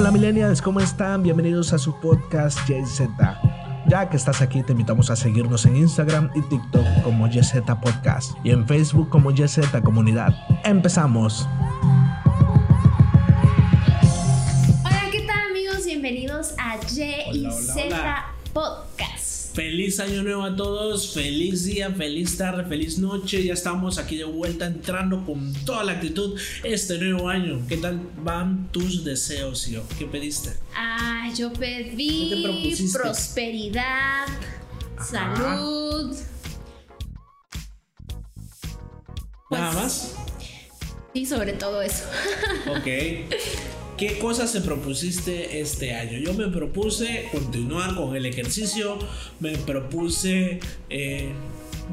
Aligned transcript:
Hola 0.00 0.12
millennials, 0.12 0.62
¿cómo 0.62 0.80
están? 0.80 1.22
Bienvenidos 1.22 1.74
a 1.74 1.78
su 1.78 1.94
podcast 2.00 2.58
JZ. 2.66 3.02
Ya 3.86 4.08
que 4.08 4.16
estás 4.16 4.40
aquí, 4.40 4.62
te 4.62 4.72
invitamos 4.72 5.10
a 5.10 5.14
seguirnos 5.14 5.66
en 5.66 5.76
Instagram 5.76 6.30
y 6.34 6.40
TikTok 6.40 7.02
como 7.04 7.28
JZ 7.28 7.60
Podcast 7.82 8.32
y 8.42 8.52
en 8.52 8.66
Facebook 8.66 9.10
como 9.10 9.30
JZ 9.30 9.82
Comunidad. 9.84 10.34
Empezamos. 10.64 11.46
Hola, 14.86 15.02
¿qué 15.12 15.20
tal 15.26 15.50
amigos? 15.50 15.84
Bienvenidos 15.84 16.54
a 16.56 16.78
JZ. 16.78 17.76
Podcast. 18.54 18.89
Feliz 19.52 19.98
año 19.98 20.22
nuevo 20.22 20.44
a 20.44 20.54
todos, 20.54 21.12
feliz 21.12 21.64
día, 21.64 21.90
feliz 21.90 22.36
tarde, 22.36 22.64
feliz 22.64 22.98
noche. 22.98 23.42
Ya 23.42 23.54
estamos 23.54 23.98
aquí 23.98 24.16
de 24.16 24.22
vuelta 24.24 24.66
entrando 24.66 25.26
con 25.26 25.52
toda 25.64 25.82
la 25.82 25.92
actitud 25.92 26.38
este 26.62 26.98
nuevo 26.98 27.28
año. 27.28 27.60
¿Qué 27.68 27.76
tal 27.76 28.00
van 28.22 28.68
tus 28.70 29.02
deseos, 29.02 29.66
yo? 29.66 29.82
¿Qué 29.98 30.06
pediste? 30.06 30.50
Ah, 30.76 31.28
yo 31.36 31.52
¿Qué 31.52 31.58
te 31.58 31.96
pedí 31.96 32.92
prosperidad, 32.92 34.26
salud. 35.04 36.16
Pues, 39.48 39.60
¿Nada 39.60 39.72
más? 39.72 40.14
Sí, 41.12 41.26
sobre 41.26 41.54
todo 41.54 41.82
eso. 41.82 42.04
Ok. 42.68 42.86
¿Qué 44.00 44.18
cosas 44.18 44.50
te 44.54 44.62
propusiste 44.62 45.60
este 45.60 45.94
año? 45.94 46.16
Yo 46.16 46.32
me 46.32 46.48
propuse 46.48 47.28
continuar 47.30 47.94
con 47.94 48.16
el 48.16 48.24
ejercicio, 48.24 48.98
me 49.40 49.58
propuse 49.58 50.58
eh, 50.88 51.32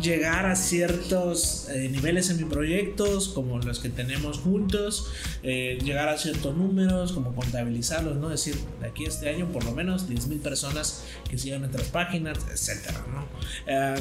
llegar 0.02 0.46
a 0.46 0.56
ciertos 0.56 1.68
eh, 1.68 1.90
niveles 1.90 2.30
en 2.30 2.38
mis 2.38 2.46
proyectos, 2.46 3.28
como 3.28 3.60
los 3.60 3.80
que 3.80 3.90
tenemos 3.90 4.38
juntos, 4.38 5.12
eh, 5.44 5.80
llegar 5.84 6.08
a 6.08 6.18
ciertos 6.18 6.56
números, 6.56 7.12
como 7.12 7.36
contabilizarlos, 7.36 8.16
¿no? 8.16 8.30
Decir, 8.30 8.56
de 8.80 8.88
aquí 8.88 9.04
a 9.04 9.10
este 9.10 9.28
año 9.28 9.52
por 9.52 9.66
lo 9.66 9.74
menos 9.74 10.08
10.000 10.08 10.40
personas 10.40 11.04
que 11.30 11.38
sigan 11.38 11.60
nuestras 11.60 11.90
páginas, 11.90 12.38
etcétera, 12.50 13.06
¿no? 13.12 13.28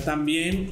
También 0.05 0.71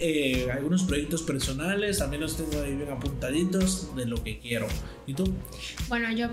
algunos 0.53 0.85
proyectos 0.85 1.23
personales, 1.23 1.99
también 1.99 2.23
los 2.23 2.37
tengo 2.37 2.63
ahí 2.63 2.77
bien 2.77 2.91
apuntaditos 2.91 3.97
de 3.97 4.07
lo 4.07 4.23
que 4.23 4.39
quiero. 4.39 4.69
¿Y 5.09 5.15
tú? 5.15 5.25
Bueno, 5.89 6.13
yo 6.13 6.29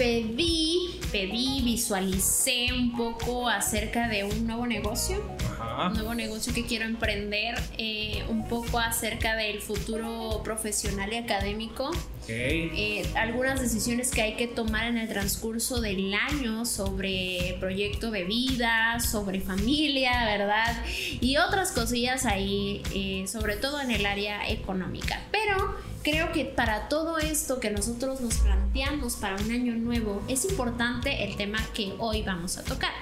pedí, 0.00 0.98
pedí, 1.12 1.60
visualicé 1.62 2.68
un 2.72 2.96
poco 2.96 3.50
acerca 3.50 4.08
de 4.08 4.24
un 4.24 4.46
nuevo 4.46 4.66
negocio. 4.66 5.22
Ajá. 5.60 5.88
un 5.88 5.92
nuevo 5.94 6.14
negocio 6.14 6.54
que 6.54 6.64
quiero 6.64 6.86
emprender, 6.86 7.54
eh, 7.76 8.24
un 8.30 8.48
poco 8.48 8.78
acerca 8.78 9.36
del 9.36 9.60
futuro 9.60 10.40
profesional 10.42 11.12
y 11.12 11.16
académico, 11.16 11.88
Ok. 11.88 12.28
eh, 12.28 13.10
algunas 13.14 13.60
decisiones 13.60 14.10
que 14.10 14.22
hay 14.22 14.36
que 14.36 14.46
tomar 14.46 14.86
en 14.86 14.96
el 14.96 15.06
transcurso 15.08 15.82
del 15.82 16.14
año 16.14 16.64
sobre 16.64 17.58
proyecto 17.60 18.10
de 18.10 18.24
vida, 18.24 19.00
sobre 19.00 19.40
familia, 19.40 20.24
¿verdad? 20.24 20.82
Y 21.20 21.36
otras 21.36 21.72
cosillas 21.72 22.24
ahí, 22.24 22.82
eh, 22.94 23.26
sobre 23.28 23.56
todo 23.56 23.82
en 23.82 23.90
el 23.90 24.06
área 24.06 24.48
económica. 24.48 25.20
Pero 25.30 25.76
creo 26.02 26.32
que 26.32 26.44
para 26.44 26.88
todo 26.88 27.18
esto 27.18 27.60
que 27.60 27.70
nosotros 27.70 28.20
nos 28.20 28.36
planteamos 28.38 29.16
para 29.16 29.36
un 29.36 29.50
año 29.50 29.74
nuevo, 29.74 30.22
es 30.28 30.44
importante 30.44 31.24
el 31.24 31.36
tema 31.36 31.58
que 31.74 31.94
hoy 31.98 32.22
vamos 32.22 32.58
a 32.58 32.64
tocar, 32.64 32.92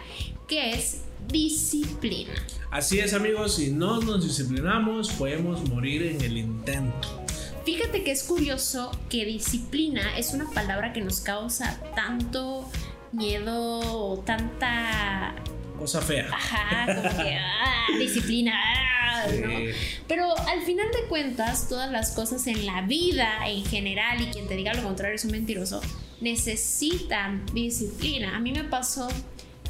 que 0.47 0.73
es 0.73 1.03
disciplina. 1.29 2.33
Así 2.71 3.01
es 3.01 3.15
amigos, 3.15 3.57
si 3.57 3.71
no 3.71 4.01
nos 4.01 4.25
disciplinamos 4.25 5.11
podemos 5.11 5.69
morir 5.69 6.03
en 6.03 6.21
el 6.21 6.39
intento. 6.39 7.25
Fíjate 7.65 8.03
que 8.03 8.13
es 8.13 8.25
curioso 8.25 8.91
que 9.11 9.27
disciplina 9.27 10.17
es 10.17 10.33
una 10.33 10.49
palabra 10.51 10.93
que 10.93 11.03
nos 11.03 11.21
causa 11.21 11.79
tanto 11.95 12.69
miedo 13.13 13.81
o 13.81 14.19
tanta 14.21 15.35
Cosa 15.79 16.01
fea. 16.03 16.29
ajá, 16.33 16.87
como 16.95 17.23
que 17.23 17.35
ah, 17.37 17.87
disciplina, 17.99 18.53
ah, 18.55 19.27
¿no? 19.27 19.49
Sí. 19.59 19.71
Pero 20.07 20.37
al 20.49 20.63
final 20.63 20.89
de 20.93 21.09
cuentas, 21.09 21.69
todas 21.69 21.91
las 21.91 22.11
cosas 22.13 22.47
en 22.47 22.67
la 22.67 22.83
vida 22.83 23.47
en 23.47 23.65
general 23.65 24.21
y 24.21 24.27
quien 24.27 24.49
te 24.49 24.57
diga 24.57 24.75
lo 24.75 24.83
contrario 24.83 25.17
es 25.17 25.25
un 25.25 25.33
mentiroso, 25.33 25.81
necesitan 26.21 27.45
disciplina. 27.53 28.37
A 28.37 28.41
mí 28.41 28.53
me 28.53 28.65
pasó 28.65 29.09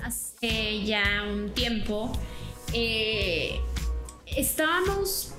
hace 0.03 0.85
ya 0.85 1.25
un 1.29 1.51
tiempo. 1.51 2.11
eh, 2.73 3.61
estábamos 4.37 5.33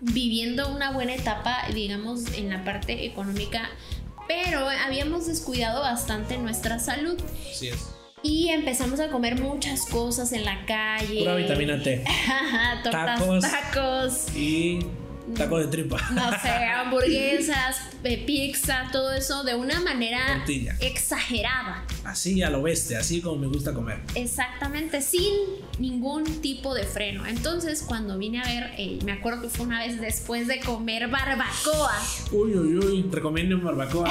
viviendo 0.00 0.68
una 0.74 0.90
buena 0.92 1.14
etapa, 1.14 1.64
digamos, 1.72 2.32
en 2.34 2.50
la 2.50 2.64
parte 2.64 3.06
económica, 3.06 3.70
pero 4.26 4.68
habíamos 4.68 5.26
descuidado 5.26 5.80
bastante 5.80 6.38
nuestra 6.38 6.78
salud 6.78 7.18
Así 7.50 7.68
es. 7.68 7.88
Y 8.22 8.48
empezamos 8.48 9.00
a 9.00 9.08
comer 9.08 9.40
muchas 9.40 9.86
cosas 9.86 10.32
en 10.32 10.44
la 10.44 10.64
calle. 10.66 11.20
Pura 11.20 11.34
vitamina 11.36 11.82
T. 11.82 12.04
Ajá, 12.06 12.82
tortas, 12.82 13.18
Tacos. 13.18 13.42
tacos, 13.42 14.36
Y 14.36 14.80
taco 15.36 15.58
de 15.58 15.66
tripa. 15.68 15.96
no 16.14 16.30
sé, 16.40 16.48
hamburguesas, 16.48 17.80
eh, 18.04 18.22
pizza, 18.26 18.88
todo 18.92 19.12
eso 19.12 19.44
de 19.44 19.54
una 19.54 19.80
manera 19.80 20.36
Tortilla. 20.38 20.76
exagerada. 20.80 21.84
Así 22.04 22.42
a 22.42 22.50
lo 22.50 22.62
bestia, 22.62 22.98
así 23.00 23.20
como 23.20 23.36
me 23.36 23.46
gusta 23.46 23.72
comer. 23.72 24.00
Exactamente, 24.14 25.00
sin 25.02 25.32
ningún 25.78 26.24
tipo 26.40 26.74
de 26.74 26.84
freno. 26.84 27.26
Entonces, 27.26 27.82
cuando 27.82 28.18
vine 28.18 28.40
a 28.40 28.44
ver, 28.44 28.70
eh, 28.76 28.98
me 29.04 29.12
acuerdo 29.12 29.42
que 29.42 29.48
fue 29.48 29.66
una 29.66 29.80
vez 29.80 30.00
después 30.00 30.48
de 30.48 30.60
comer 30.60 31.08
barbacoa. 31.08 31.94
Uy, 32.32 32.54
uy, 32.54 32.78
uy, 32.78 33.08
recomiendo 33.10 33.58
barbacoa. 33.60 34.10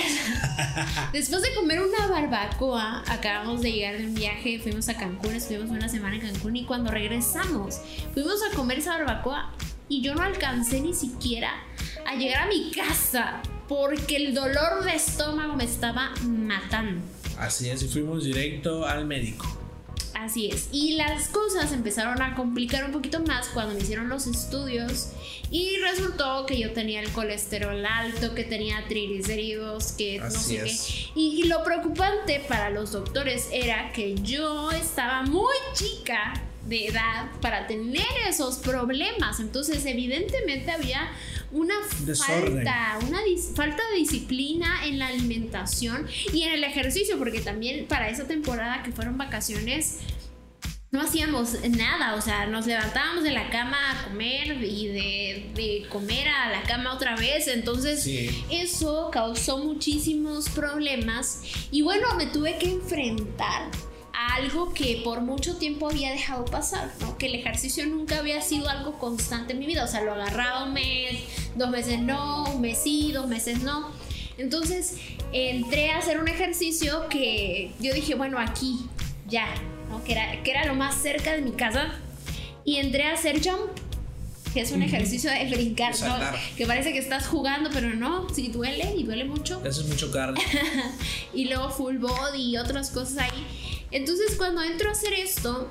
Después 1.13 1.41
de 1.41 1.53
comer 1.53 1.81
una 1.81 2.07
barbacoa, 2.07 3.03
acabamos 3.07 3.61
de 3.61 3.71
llegar 3.71 3.97
de 3.97 4.05
un 4.05 4.13
viaje, 4.13 4.59
fuimos 4.59 4.87
a 4.89 4.95
Cancún, 4.95 5.35
estuvimos 5.35 5.69
una 5.69 5.89
semana 5.89 6.15
en 6.15 6.21
Cancún 6.21 6.55
y 6.55 6.65
cuando 6.65 6.91
regresamos, 6.91 7.81
fuimos 8.13 8.39
a 8.43 8.55
comer 8.55 8.79
esa 8.79 8.97
barbacoa 8.97 9.53
y 9.91 10.01
yo 10.01 10.15
no 10.15 10.21
alcancé 10.23 10.79
ni 10.79 10.93
siquiera 10.93 11.51
a 12.07 12.15
llegar 12.15 12.43
a 12.43 12.47
mi 12.47 12.71
casa 12.71 13.41
porque 13.67 14.15
el 14.15 14.33
dolor 14.33 14.85
de 14.85 14.95
estómago 14.95 15.53
me 15.53 15.65
estaba 15.65 16.13
matando. 16.25 17.01
Así 17.37 17.69
es, 17.69 17.83
y 17.83 17.87
fuimos 17.89 18.23
directo 18.23 18.85
al 18.85 19.05
médico. 19.05 19.45
Así 20.13 20.49
es. 20.49 20.69
Y 20.71 20.93
las 20.93 21.27
cosas 21.29 21.73
empezaron 21.73 22.21
a 22.21 22.35
complicar 22.35 22.85
un 22.85 22.91
poquito 22.91 23.19
más 23.21 23.47
cuando 23.49 23.73
me 23.73 23.81
hicieron 23.81 24.07
los 24.07 24.27
estudios 24.27 25.09
y 25.49 25.77
resultó 25.77 26.45
que 26.45 26.57
yo 26.59 26.71
tenía 26.71 27.01
el 27.01 27.09
colesterol 27.11 27.83
alto, 27.85 28.33
que 28.35 28.43
tenía 28.43 28.85
triglicéridos, 28.87 29.93
que 29.93 30.19
no 30.19 30.25
Así 30.25 30.57
sé 30.57 30.65
es. 30.67 30.81
qué. 31.13 31.19
Y, 31.19 31.41
y 31.41 31.43
lo 31.47 31.63
preocupante 31.63 32.45
para 32.47 32.69
los 32.69 32.91
doctores 32.93 33.49
era 33.51 33.91
que 33.91 34.15
yo 34.15 34.71
estaba 34.71 35.23
muy 35.23 35.55
chica 35.73 36.33
de 36.71 36.87
edad 36.87 37.29
para 37.41 37.67
tener 37.67 38.07
esos 38.27 38.57
problemas. 38.57 39.39
Entonces, 39.39 39.85
evidentemente 39.85 40.71
había 40.71 41.11
una 41.51 41.75
Desorden. 42.05 42.65
falta, 42.65 42.97
una 43.07 43.19
falta 43.55 43.83
de 43.91 43.97
disciplina 43.97 44.85
en 44.87 44.97
la 44.97 45.07
alimentación 45.07 46.07
y 46.33 46.43
en 46.43 46.53
el 46.53 46.63
ejercicio, 46.63 47.17
porque 47.19 47.41
también 47.41 47.85
para 47.87 48.09
esa 48.09 48.25
temporada 48.25 48.81
que 48.83 48.91
fueron 48.91 49.17
vacaciones, 49.17 49.99
no 50.91 50.99
hacíamos 51.01 51.53
nada, 51.69 52.15
o 52.15 52.21
sea, 52.21 52.47
nos 52.47 52.65
levantábamos 52.67 53.23
de 53.23 53.31
la 53.31 53.49
cama 53.49 53.77
a 53.91 54.03
comer 54.09 54.61
y 54.61 54.87
de, 54.87 55.51
de 55.55 55.85
comer 55.89 56.27
a 56.27 56.49
la 56.49 56.63
cama 56.63 56.93
otra 56.93 57.15
vez, 57.15 57.47
entonces 57.47 58.03
Sí. 58.03 58.43
eso 58.49 59.09
causó 59.11 59.57
muchísimos 59.59 60.49
problemas 60.49 61.43
y 61.71 61.81
bueno, 61.81 62.13
me 62.15 62.25
tuve 62.27 62.57
que 62.57 62.71
enfrentar 62.71 63.71
algo 64.13 64.73
que 64.73 65.01
por 65.03 65.21
mucho 65.21 65.57
tiempo 65.57 65.89
había 65.89 66.11
dejado 66.11 66.45
pasar, 66.45 66.91
¿no? 66.99 67.17
Que 67.17 67.27
el 67.27 67.35
ejercicio 67.35 67.85
nunca 67.85 68.19
había 68.19 68.41
sido 68.41 68.67
algo 68.69 68.93
constante 68.99 69.53
en 69.53 69.59
mi 69.59 69.65
vida, 69.65 69.83
o 69.83 69.87
sea, 69.87 70.01
lo 70.01 70.13
agarraba 70.13 70.65
un 70.65 70.73
mes, 70.73 71.19
dos 71.55 71.69
meses 71.69 71.99
no, 71.99 72.45
un 72.53 72.61
mes 72.61 72.79
sí, 72.83 73.11
dos 73.11 73.27
meses 73.27 73.61
no. 73.63 73.89
Entonces 74.37 74.95
entré 75.33 75.91
a 75.91 75.99
hacer 75.99 76.19
un 76.19 76.27
ejercicio 76.27 77.07
que 77.09 77.71
yo 77.79 77.93
dije, 77.93 78.15
bueno, 78.15 78.37
aquí, 78.39 78.79
ya, 79.27 79.47
¿no? 79.89 80.03
que, 80.03 80.13
era, 80.13 80.43
que 80.43 80.51
era 80.51 80.65
lo 80.65 80.73
más 80.75 80.95
cerca 80.95 81.33
de 81.33 81.41
mi 81.41 81.51
casa. 81.51 81.93
Y 82.63 82.77
entré 82.77 83.03
a 83.05 83.13
hacer 83.13 83.41
jump, 83.43 83.71
que 84.53 84.61
es 84.61 84.71
un 84.71 84.79
Ujú. 84.81 84.87
ejercicio 84.87 85.31
de 85.31 85.45
brincar, 85.49 85.93
¿no? 86.01 86.15
que 86.57 86.65
parece 86.65 86.91
que 86.91 86.99
estás 86.99 87.27
jugando, 87.27 87.69
pero 87.71 87.89
no, 87.95 88.27
sí 88.29 88.49
duele 88.49 88.93
y 88.97 89.03
duele 89.03 89.23
mucho. 89.25 89.61
Eso 89.65 89.81
es 89.81 89.87
mucho 89.87 90.11
cardio. 90.11 90.43
Y 91.33 91.45
luego 91.45 91.69
full 91.69 91.97
body 91.97 92.51
y 92.51 92.57
otras 92.57 92.89
cosas 92.91 93.17
ahí. 93.19 93.47
Entonces 93.91 94.35
cuando 94.37 94.61
entro 94.63 94.89
a 94.89 94.91
hacer 94.93 95.13
esto, 95.13 95.69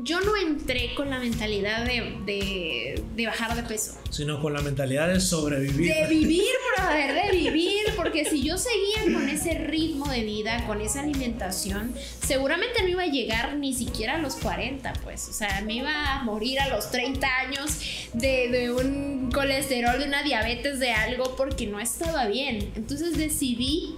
yo 0.00 0.20
no 0.20 0.36
entré 0.36 0.94
con 0.94 1.10
la 1.10 1.18
mentalidad 1.18 1.84
de, 1.84 2.14
de- 2.24 3.02
de 3.16 3.26
bajar 3.26 3.56
de 3.56 3.64
peso. 3.64 3.98
Sino 4.10 4.40
con 4.40 4.52
la 4.52 4.60
mentalidad 4.60 5.08
de 5.08 5.18
sobrevivir. 5.20 5.92
De 5.92 6.06
vivir, 6.06 6.44
brother, 6.76 7.26
de 7.26 7.36
vivir. 7.36 7.80
Porque 7.96 8.24
si 8.24 8.44
yo 8.44 8.56
seguía 8.58 9.12
con 9.12 9.28
ese 9.28 9.54
ritmo 9.54 10.06
de 10.08 10.22
vida, 10.22 10.64
con 10.68 10.80
esa 10.80 11.00
alimentación, 11.00 11.92
seguramente 12.24 12.80
no 12.82 12.88
iba 12.90 13.02
a 13.02 13.06
llegar 13.08 13.56
ni 13.56 13.74
siquiera 13.74 14.14
a 14.14 14.18
los 14.18 14.36
40, 14.36 14.92
pues. 15.02 15.28
O 15.28 15.32
sea, 15.32 15.62
me 15.66 15.74
iba 15.74 16.12
a 16.14 16.22
morir 16.22 16.60
a 16.60 16.68
los 16.68 16.92
30 16.92 17.26
años 17.40 17.80
de, 18.12 18.48
de 18.50 18.70
un 18.70 19.32
colesterol, 19.32 19.98
de 19.98 20.04
una 20.06 20.22
diabetes, 20.22 20.78
de 20.78 20.92
algo, 20.92 21.34
porque 21.34 21.66
no 21.66 21.80
estaba 21.80 22.26
bien. 22.28 22.70
Entonces 22.76 23.18
decidí 23.18 23.96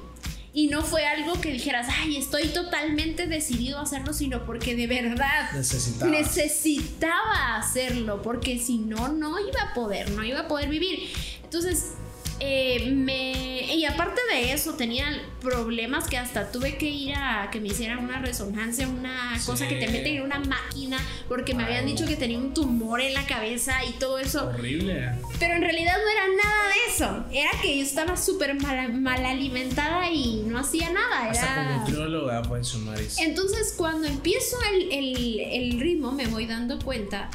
Y 0.52 0.66
no 0.66 0.82
fue 0.82 1.06
algo 1.06 1.40
que 1.40 1.52
dijeras, 1.52 1.86
ay, 2.00 2.16
estoy 2.16 2.48
totalmente 2.48 3.26
decidido 3.28 3.78
a 3.78 3.82
hacerlo, 3.82 4.12
sino 4.12 4.44
porque 4.44 4.74
de 4.74 4.88
verdad 4.88 5.52
Necesitaba. 5.54 6.10
necesitaba 6.10 7.56
hacerlo, 7.56 8.20
porque 8.22 8.58
si 8.58 8.78
no, 8.78 9.08
no 9.08 9.38
iba 9.38 9.62
a 9.70 9.74
poder, 9.74 10.10
no 10.10 10.24
iba 10.24 10.40
a 10.40 10.48
poder 10.48 10.68
vivir. 10.68 11.08
Entonces, 11.44 11.92
eh, 12.40 12.90
me. 12.90 13.72
Y 13.74 13.84
aparte 13.84 14.20
de 14.32 14.52
eso, 14.52 14.74
tenía 14.74 15.06
problemas 15.40 16.06
que 16.08 16.18
hasta 16.18 16.50
tuve 16.50 16.76
que 16.76 16.86
ir 16.86 17.14
a 17.14 17.48
que 17.52 17.60
me 17.60 17.68
hicieran 17.68 17.98
una 18.04 18.18
resonancia, 18.20 18.88
una 18.88 19.38
Sí. 19.38 19.46
cosa 19.46 19.68
que 19.68 19.76
te 19.76 19.88
meten 19.88 20.16
en 20.16 20.22
una 20.22 20.38
máquina, 20.40 20.98
porque 21.28 21.54
me 21.54 21.64
habían 21.64 21.86
dicho 21.86 22.04
que 22.06 22.16
tenía 22.16 22.38
un 22.38 22.52
tumor 22.52 23.00
en 23.00 23.14
la 23.14 23.24
cabeza 23.26 23.84
y 23.84 23.92
todo 23.92 24.18
eso. 24.18 24.46
Horrible. 24.48 25.12
Pero 25.38 25.54
en 25.54 25.62
realidad 25.62 25.94
no 26.02 26.10
era 26.10 26.42
nada 26.42 26.68
de 26.68 26.92
eso. 26.94 27.24
Era 27.32 27.50
que 27.62 27.76
yo 27.78 27.82
estaba 27.84 28.16
súper 28.16 28.54
mal, 28.60 28.92
mal 29.00 29.24
alimentada 29.24 30.10
y 30.10 30.42
no 30.46 30.58
hacía 30.58 30.90
nada. 30.90 31.30
Hasta 31.30 31.44
Era... 31.52 31.64
como 31.68 31.80
nutrióloga 31.80 32.44
fue 32.44 32.58
en 32.58 32.64
su 32.64 32.80
nariz. 32.84 33.16
Entonces, 33.18 33.74
cuando 33.76 34.06
empiezo 34.08 34.56
el, 34.74 34.92
el- 34.92 35.40
el 35.40 35.80
ritmo, 35.80 36.12
me 36.12 36.26
voy 36.26 36.46
dando 36.46 36.78
cuenta 36.80 37.30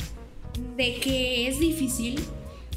de 0.78 0.96
que 0.96 1.48
es 1.48 1.60
difícil. 1.60 2.20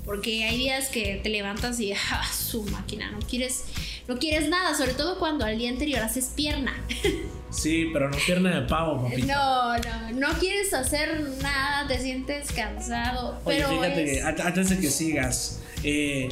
Porque 0.09 0.43
hay 0.45 0.57
días 0.57 0.89
que 0.89 1.21
te 1.23 1.29
levantas 1.29 1.79
y 1.81 1.93
¡ah, 2.11 2.27
su 2.33 2.63
máquina, 2.65 3.11
no 3.11 3.19
quieres, 3.21 3.65
no 4.09 4.19
quieres 4.19 4.49
nada, 4.49 4.75
sobre 4.75 4.95
todo 4.95 5.19
cuando 5.19 5.45
al 5.45 5.59
día 5.59 5.69
anterior 5.69 6.01
haces 6.03 6.33
pierna. 6.35 6.75
Sí, 7.51 7.89
pero 7.95 8.11
no 8.11 8.17
pierna 8.27 8.61
de 8.61 8.67
pavo, 8.69 9.05
papito. 9.09 9.27
No, 9.27 9.79
no, 9.79 10.11
no 10.13 10.39
quieres 10.39 10.75
hacer 10.75 11.19
nada, 11.43 11.89
te 11.89 11.99
sientes 11.99 12.53
cansado. 12.53 13.41
Oye, 13.45 13.57
pero 13.57 13.71
fíjate 13.71 14.19
es- 14.19 14.25
antes 14.25 14.69
de 14.69 14.79
que 14.79 14.91
sigas, 14.91 15.63
eh, 15.83 16.29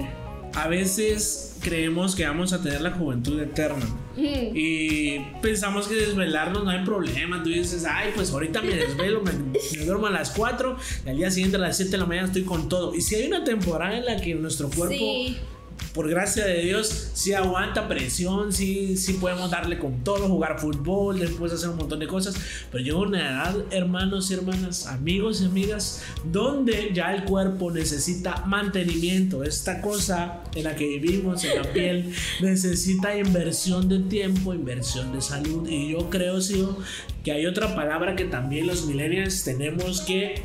a 0.55 0.69
veces 0.69 1.56
creemos 1.61 2.15
que 2.15 2.27
vamos 2.27 2.53
a 2.53 2.63
tener 2.63 2.81
la 2.81 2.91
juventud 2.93 3.41
eterna. 3.41 3.85
Mm. 4.17 4.51
Y 4.55 5.19
pensamos 5.43 5.89
que 5.89 5.95
desvelarnos 5.95 6.65
no 6.65 6.71
hay 6.71 6.85
problema. 6.85 7.43
Tú 7.43 7.51
dices, 7.51 7.85
ay, 7.85 8.13
pues 8.15 8.31
ahorita 8.33 8.63
me 8.63 8.75
desvelo, 8.75 9.23
me, 9.23 9.33
me 9.33 9.85
duermo 9.85 10.07
a 10.07 10.11
las 10.11 10.31
4 10.31 10.77
y 11.05 11.09
al 11.09 11.17
día 11.17 11.31
siguiente 11.31 11.57
a 11.57 11.61
las 11.61 11.77
7 11.77 11.93
de 11.93 11.99
la 11.99 12.07
mañana 12.07 12.27
estoy 12.29 12.43
con 12.45 12.69
todo. 12.69 12.95
Y 12.95 13.01
si 13.01 13.17
hay 13.17 13.27
una 13.27 13.45
temporada 13.45 13.97
en 13.97 14.05
la 14.05 14.21
que 14.21 14.35
nuestro 14.35 14.69
cuerpo, 14.71 14.95
Sí. 14.97 15.37
Por 15.97 16.11
gracia 16.11 16.45
de 16.45 16.61
Dios, 16.61 17.09
sí 17.15 17.33
aguanta 17.33 17.89
presión, 17.89 18.53
sí, 18.53 18.99
sí 18.99 19.15
podemos 19.15 19.51
darle 19.51 19.79
con 19.79 20.05
todo, 20.05 20.29
jugar 20.29 20.61
fútbol, 20.61 21.19
después 21.19 21.55
hacer 21.55 21.71
un 21.71 21.79
montón 21.79 22.01
de 22.01 22.07
cosas. 22.07 22.37
Pero 22.71 22.85
llega 22.85 22.99
una 22.99 23.21
edad, 23.21 23.57
hermanos 23.71 24.31
y 24.31 24.35
hermanas, 24.35 24.87
amigos 24.87 25.41
y 25.41 25.47
amigas, 25.47 26.03
donde 26.31 26.91
ya 26.93 27.15
el 27.15 27.25
cuerpo 27.25 27.71
necesita 27.71 28.45
mantenimiento. 28.45 29.43
Esta 29.43 29.81
cosa 29.81 30.43
en 30.55 30.65
la 30.65 30.77
que 30.77 30.87
vivimos, 30.87 31.43
en 31.45 31.63
la 31.63 31.73
piel, 31.73 32.13
necesita 32.43 33.17
inversión 33.17 33.89
de 33.89 34.01
tiempo, 34.01 34.53
inversión 34.53 35.15
de 35.15 35.23
salud. 35.23 35.67
Y 35.67 35.93
yo 35.93 36.11
creo, 36.11 36.43
sí, 36.43 36.63
que 37.25 37.33
hay 37.33 37.47
otra 37.47 37.75
palabra 37.75 38.17
que 38.17 38.27
también 38.27 38.67
los 38.67 38.85
millennials 38.85 39.45
tenemos 39.45 40.03
que 40.03 40.43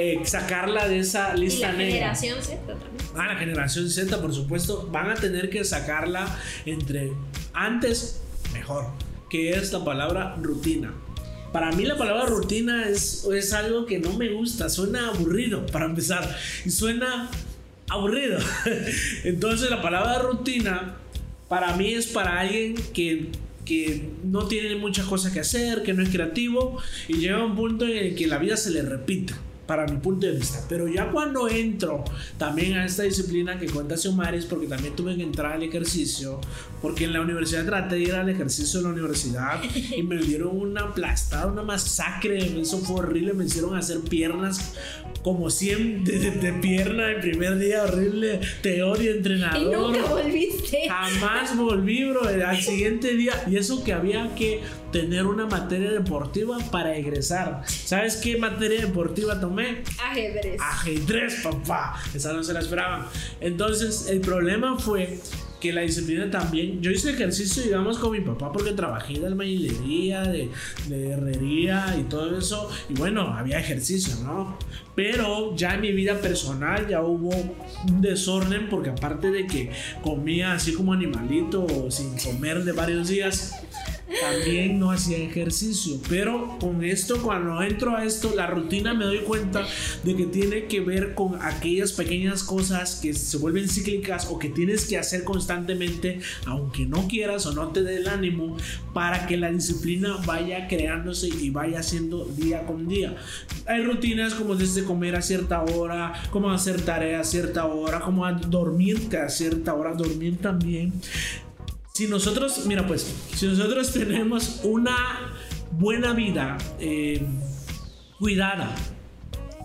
eh, 0.00 0.20
sacarla 0.22 0.86
de 0.86 1.00
esa 1.00 1.36
Y 1.36 1.40
lista 1.40 1.72
la 1.72 1.78
negra. 1.78 2.14
generación 2.14 2.40
Z 2.40 2.56
también. 2.66 2.88
Ah, 3.16 3.26
la 3.26 3.36
generación 3.36 3.90
Z, 3.90 4.20
por 4.20 4.32
supuesto, 4.32 4.88
van 4.92 5.10
a 5.10 5.16
tener 5.16 5.50
que 5.50 5.64
sacarla 5.64 6.38
entre 6.66 7.10
antes, 7.52 8.20
mejor, 8.52 8.86
que 9.28 9.50
es 9.50 9.72
la 9.72 9.84
palabra 9.84 10.36
rutina. 10.40 10.94
Para 11.52 11.72
mí 11.72 11.84
la 11.84 11.98
palabra 11.98 12.26
rutina 12.26 12.88
es, 12.88 13.24
es 13.24 13.52
algo 13.52 13.86
que 13.86 13.98
no 13.98 14.12
me 14.12 14.28
gusta, 14.32 14.68
suena 14.68 15.08
aburrido 15.08 15.66
para 15.66 15.86
empezar, 15.86 16.36
y 16.64 16.70
suena 16.70 17.28
aburrido. 17.88 18.38
Entonces 19.24 19.68
la 19.68 19.82
palabra 19.82 20.20
rutina 20.20 20.94
para 21.48 21.74
mí 21.74 21.94
es 21.94 22.06
para 22.06 22.38
alguien 22.38 22.76
que, 22.94 23.30
que 23.64 24.10
no 24.22 24.46
tiene 24.46 24.76
muchas 24.76 25.06
cosas 25.06 25.32
que 25.32 25.40
hacer, 25.40 25.82
que 25.82 25.92
no 25.92 26.04
es 26.04 26.10
creativo, 26.10 26.80
y 27.08 27.14
llega 27.14 27.38
a 27.38 27.44
un 27.44 27.56
punto 27.56 27.84
en 27.84 27.96
el 27.96 28.14
que 28.14 28.28
la 28.28 28.38
vida 28.38 28.56
se 28.56 28.70
le 28.70 28.82
repite 28.82 29.34
para 29.68 29.86
mi 29.86 29.98
punto 29.98 30.26
de 30.26 30.32
vista. 30.32 30.58
Pero 30.68 30.88
ya 30.88 31.10
cuando 31.12 31.46
entro 31.48 32.02
también 32.38 32.76
a 32.78 32.84
esta 32.86 33.04
disciplina 33.04 33.56
que 33.60 33.66
cuenta 33.66 33.96
Xiomara 33.96 34.36
es 34.36 34.46
porque 34.46 34.66
también 34.66 34.96
tuve 34.96 35.14
que 35.14 35.22
entrar 35.22 35.52
al 35.52 35.62
ejercicio, 35.62 36.40
porque 36.82 37.04
en 37.04 37.12
la 37.12 37.20
universidad 37.20 37.64
traté 37.64 37.94
de 37.96 38.00
ir 38.00 38.14
al 38.14 38.28
ejercicio 38.28 38.80
en 38.80 38.84
la 38.86 38.90
universidad 38.92 39.60
y 39.96 40.02
me 40.02 40.16
dieron 40.16 40.56
una 40.58 40.80
aplastada, 40.80 41.46
una 41.46 41.62
masacre, 41.62 42.60
eso 42.60 42.78
fue 42.78 42.96
horrible, 43.00 43.34
me 43.34 43.44
hicieron 43.44 43.76
hacer 43.76 44.00
piernas 44.00 44.74
como 45.22 45.50
100 45.50 46.04
de, 46.04 46.18
de- 46.18 46.30
de 46.30 46.52
pierna 46.54 47.10
el 47.10 47.20
primer 47.20 47.58
día, 47.58 47.82
horrible, 47.84 48.40
te 48.62 48.82
odio 48.82 49.12
Y 49.12 49.16
entrenador. 49.18 49.90
nunca 49.92 50.08
volviste. 50.08 50.88
Jamás 50.88 51.54
volví, 51.56 52.04
bro. 52.08 52.22
Al 52.46 52.56
siguiente 52.62 53.14
día. 53.14 53.32
Y 53.50 53.56
eso 53.56 53.82
que 53.84 53.92
había 53.92 54.34
que 54.36 54.60
tener 54.92 55.26
una 55.26 55.46
materia 55.46 55.90
deportiva 55.90 56.58
para 56.70 56.96
egresar. 56.96 57.62
¿Sabes 57.66 58.16
qué 58.16 58.38
materia 58.38 58.86
deportiva 58.86 59.40
tomé? 59.40 59.82
Ajedrez. 60.02 60.60
Ajedrez, 60.60 61.42
papá. 61.42 62.00
Esa 62.14 62.32
no 62.32 62.42
se 62.42 62.52
la 62.52 62.60
esperaba. 62.60 63.10
Entonces, 63.40 64.08
el 64.08 64.20
problema 64.20 64.78
fue 64.78 65.18
que 65.60 65.72
la 65.72 65.80
disciplina 65.80 66.30
también. 66.30 66.80
Yo 66.80 66.90
hice 66.90 67.10
ejercicio, 67.10 67.62
digamos, 67.62 67.98
con 67.98 68.12
mi 68.12 68.20
papá 68.20 68.52
porque 68.52 68.72
trabajé 68.72 69.18
de 69.18 69.26
albañilería, 69.26 70.22
de, 70.22 70.50
de 70.88 71.10
herrería 71.10 71.96
y 71.98 72.04
todo 72.04 72.38
eso. 72.38 72.70
Y 72.88 72.94
bueno, 72.94 73.22
había 73.22 73.58
ejercicio, 73.58 74.14
¿no? 74.22 74.56
Pero 74.94 75.56
ya 75.56 75.74
en 75.74 75.80
mi 75.80 75.92
vida 75.92 76.20
personal 76.20 76.86
ya 76.88 77.02
hubo 77.02 77.30
un 77.30 78.00
desorden 78.00 78.68
porque 78.68 78.90
aparte 78.90 79.30
de 79.30 79.46
que 79.46 79.70
comía 80.02 80.52
así 80.52 80.72
como 80.72 80.92
animalito 80.92 81.90
sin 81.90 82.16
comer 82.18 82.64
de 82.64 82.72
varios 82.72 83.08
días, 83.08 83.54
también 84.20 84.78
no 84.78 84.90
hacía 84.90 85.18
ejercicio. 85.18 86.00
Pero 86.08 86.58
con 86.60 86.84
esto, 86.84 87.22
cuando 87.22 87.62
entro 87.62 87.96
a 87.96 88.04
esto, 88.04 88.32
la 88.34 88.46
rutina 88.46 88.94
me 88.94 89.04
doy 89.04 89.18
cuenta 89.18 89.66
de 90.04 90.16
que 90.16 90.26
tiene 90.26 90.66
que 90.66 90.80
ver 90.80 91.14
con 91.14 91.40
aquellas 91.42 91.92
pequeñas 91.92 92.42
cosas 92.42 92.96
que 92.96 93.14
se 93.14 93.36
vuelven 93.36 93.68
cíclicas 93.68 94.28
o 94.30 94.38
que 94.38 94.48
tienes 94.48 94.86
que 94.86 94.98
hacer 94.98 95.24
constantemente, 95.24 96.20
aunque 96.46 96.86
no 96.86 97.08
quieras 97.08 97.46
o 97.46 97.52
no 97.52 97.68
te 97.68 97.82
dé 97.82 97.96
el 97.96 98.08
ánimo, 98.08 98.56
para 98.94 99.26
que 99.26 99.36
la 99.36 99.50
disciplina 99.50 100.16
vaya 100.26 100.68
creándose 100.68 101.28
y 101.28 101.50
vaya 101.50 101.80
haciendo 101.80 102.24
día 102.24 102.66
con 102.66 102.88
día. 102.88 103.16
Hay 103.66 103.82
rutinas 103.82 104.34
como 104.34 104.54
desde 104.54 104.84
comer 104.84 105.16
a 105.16 105.22
cierta 105.22 105.62
hora, 105.62 106.14
como 106.30 106.50
hacer 106.50 106.80
tarea 106.82 107.20
a 107.20 107.24
cierta 107.24 107.66
hora, 107.66 108.00
como 108.00 108.24
a 108.24 108.32
dormirte 108.32 109.18
a 109.18 109.28
cierta 109.28 109.74
hora, 109.74 109.92
dormir 109.94 110.38
también 110.38 110.92
si 111.98 112.06
nosotros, 112.06 112.64
mira 112.66 112.86
pues, 112.86 113.12
si 113.34 113.48
nosotros 113.48 113.92
tenemos 113.92 114.60
una 114.62 115.32
buena 115.72 116.12
vida 116.12 116.56
eh, 116.78 117.26
cuidada, 118.20 118.72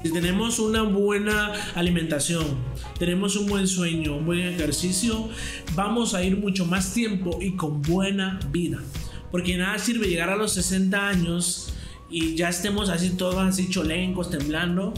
si 0.02 0.12
tenemos 0.12 0.58
una 0.58 0.82
buena 0.82 1.54
alimentación, 1.76 2.44
tenemos 2.98 3.36
un 3.36 3.46
buen 3.46 3.68
sueño, 3.68 4.18
un 4.18 4.26
buen 4.26 4.40
ejercicio, 4.40 5.30
vamos 5.76 6.16
a 6.16 6.24
ir 6.24 6.36
mucho 6.36 6.66
más 6.66 6.92
tiempo 6.92 7.38
y 7.40 7.56
con 7.56 7.84
buena 7.84 8.40
vida. 8.50 8.80
Porque 9.30 9.56
nada 9.56 9.78
sirve 9.78 10.08
llegar 10.08 10.32
a 10.32 10.36
los 10.36 10.54
60 10.54 11.08
años 11.08 11.72
y 12.10 12.34
ya 12.34 12.50
estemos 12.50 12.90
así 12.90 13.12
todos 13.12 13.36
así 13.36 13.70
cholencos, 13.70 14.32
temblando, 14.32 14.96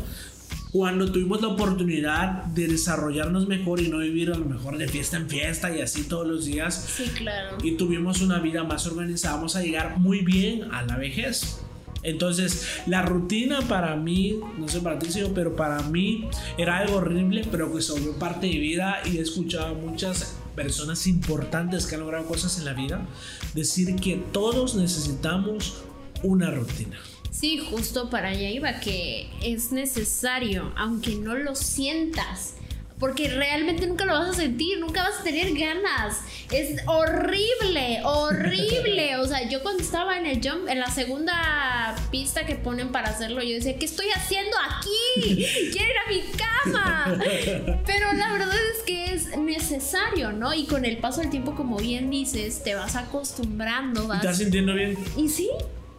cuando 0.75 1.09
tuvimos 1.09 1.41
la 1.41 1.47
oportunidad 1.47 2.43
de 2.47 2.67
desarrollarnos 2.67 3.47
mejor 3.47 3.79
y 3.79 3.87
no 3.87 3.99
vivir 3.99 4.29
a 4.33 4.37
lo 4.37 4.43
mejor 4.43 4.77
de 4.77 4.89
fiesta 4.89 5.15
en 5.15 5.29
fiesta 5.29 5.73
y 5.73 5.79
así 5.79 6.03
todos 6.03 6.27
los 6.27 6.43
días 6.43 6.89
Sí, 6.97 7.05
claro. 7.15 7.55
y 7.63 7.77
tuvimos 7.77 8.21
una 8.21 8.39
vida 8.39 8.65
más 8.65 8.85
organizada, 8.85 9.37
vamos 9.37 9.55
a 9.55 9.63
llegar 9.63 9.97
muy 9.99 10.19
bien 10.19 10.73
a 10.73 10.83
la 10.83 10.97
vejez. 10.97 11.61
Entonces, 12.03 12.67
la 12.87 13.03
rutina 13.03 13.61
para 13.69 13.95
mí, 13.95 14.37
no 14.59 14.67
sé 14.67 14.81
para 14.81 14.99
ti, 14.99 15.07
pero 15.33 15.55
para 15.55 15.81
mí 15.83 16.27
era 16.57 16.79
algo 16.79 16.97
horrible, 16.97 17.47
pero 17.49 17.73
que 17.73 17.81
se 17.81 17.93
volvió 17.93 18.19
parte 18.19 18.47
de 18.47 18.53
mi 18.55 18.59
vida 18.59 18.97
y 19.05 19.19
he 19.19 19.21
escuchado 19.21 19.67
a 19.67 19.73
muchas 19.75 20.35
personas 20.57 21.07
importantes 21.07 21.85
que 21.85 21.95
han 21.95 22.01
logrado 22.01 22.25
cosas 22.25 22.57
en 22.59 22.65
la 22.65 22.73
vida 22.73 23.07
decir 23.53 23.95
que 23.95 24.21
todos 24.33 24.75
necesitamos 24.75 25.85
una 26.21 26.51
rutina. 26.51 26.99
Sí, 27.37 27.59
justo 27.69 28.09
para 28.09 28.29
allá 28.29 28.49
iba, 28.49 28.79
que 28.79 29.27
es 29.43 29.73
necesario, 29.73 30.71
aunque 30.77 31.15
no 31.15 31.35
lo 31.35 31.53
sientas. 31.53 32.53
Porque 32.97 33.27
realmente 33.27 33.85
nunca 33.87 34.05
lo 34.05 34.13
vas 34.13 34.29
a 34.29 34.33
sentir, 34.33 34.79
nunca 34.79 35.03
vas 35.03 35.19
a 35.19 35.23
tener 35.23 35.53
ganas. 35.53 36.21
Es 36.49 36.81
horrible, 36.85 37.99
horrible. 38.05 39.17
O 39.19 39.27
sea, 39.27 39.49
yo 39.49 39.61
cuando 39.63 39.83
estaba 39.83 40.17
en 40.17 40.27
el 40.27 40.41
jump, 40.41 40.69
en 40.69 40.79
la 40.79 40.89
segunda 40.89 41.95
pista 42.09 42.45
que 42.45 42.55
ponen 42.55 42.93
para 42.93 43.09
hacerlo, 43.09 43.41
yo 43.43 43.55
decía, 43.55 43.77
¿qué 43.77 43.85
estoy 43.85 44.07
haciendo 44.15 44.55
aquí? 44.69 45.45
Quiero 45.73 45.91
ir 45.91 45.97
a 46.05 46.09
mi 46.09 46.21
cama. 46.37 47.19
Pero 47.85 48.13
la 48.13 48.31
verdad 48.31 48.55
es 48.77 48.83
que 48.83 49.13
es 49.13 49.37
necesario, 49.37 50.31
¿no? 50.31 50.53
Y 50.53 50.67
con 50.67 50.85
el 50.85 50.99
paso 50.99 51.19
del 51.19 51.31
tiempo, 51.31 51.53
como 51.53 51.77
bien 51.77 52.09
dices, 52.09 52.63
te 52.63 52.75
vas 52.75 52.95
acostumbrando, 52.95 54.05
¿Y 54.05 54.07
vas... 54.07 54.19
¿Estás 54.19 54.37
sintiendo 54.37 54.73
bien? 54.73 54.97
Y 55.17 55.27
sí, 55.27 55.49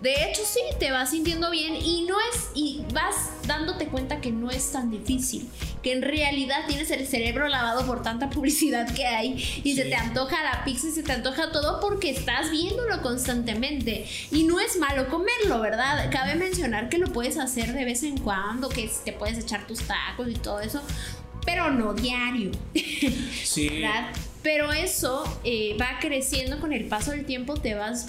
De 0.06 0.12
hecho, 0.24 0.42
sí, 0.44 0.60
te 0.78 0.92
vas 0.92 1.10
sintiendo 1.10 1.50
bien 1.50 1.74
y 1.74 2.02
no 2.02 2.14
es, 2.20 2.50
y 2.54 2.84
vas 2.94 3.28
dándote 3.48 3.88
cuenta 3.88 4.20
que 4.20 4.30
no 4.30 4.52
es 4.52 4.70
tan 4.70 4.88
difícil, 4.88 5.50
que 5.82 5.90
en 5.90 6.00
realidad 6.00 6.58
tienes 6.68 6.92
el 6.92 7.08
cerebro 7.08 7.48
lavado 7.48 7.84
por 7.84 8.04
tanta 8.04 8.30
publicidad 8.30 8.88
que 8.94 9.04
hay 9.04 9.44
y 9.64 9.74
se 9.74 9.82
te 9.86 9.96
antoja 9.96 10.44
la 10.44 10.62
pizza 10.64 10.86
y 10.86 10.92
se 10.92 11.02
te 11.02 11.10
antoja 11.10 11.50
todo 11.50 11.80
porque 11.80 12.10
estás 12.10 12.52
viéndolo 12.52 13.02
constantemente. 13.02 14.06
Y 14.30 14.44
no 14.44 14.60
es 14.60 14.76
malo 14.76 15.08
comerlo, 15.08 15.60
¿verdad? 15.60 16.08
Cabe 16.12 16.36
mencionar 16.36 16.88
que 16.88 16.98
lo 16.98 17.08
puedes 17.08 17.36
hacer 17.36 17.72
de 17.72 17.84
vez 17.84 18.04
en 18.04 18.16
cuando, 18.18 18.68
que 18.68 18.88
te 19.04 19.12
puedes 19.12 19.36
echar 19.36 19.66
tus 19.66 19.80
tacos 19.80 20.28
y 20.28 20.34
todo 20.34 20.60
eso, 20.60 20.82
pero 21.44 21.72
no 21.72 21.94
diario. 21.94 22.52
Sí. 23.42 23.68
¿verdad? 23.80 24.12
Pero 24.44 24.72
eso 24.72 25.24
eh, 25.42 25.76
va 25.80 25.98
creciendo 26.00 26.60
con 26.60 26.72
el 26.72 26.84
paso 26.84 27.10
del 27.10 27.24
tiempo, 27.24 27.54
te 27.54 27.74
vas 27.74 28.06